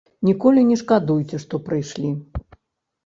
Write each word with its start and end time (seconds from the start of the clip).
Ніколі 0.27 0.63
не 0.69 0.77
шкадуйце, 0.81 1.41
што 1.45 1.61
прыйшлі. 1.71 2.09